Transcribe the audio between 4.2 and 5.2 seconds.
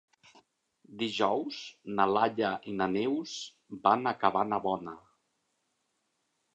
Cabanabona.